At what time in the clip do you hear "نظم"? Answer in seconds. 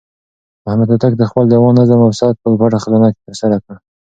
1.79-1.99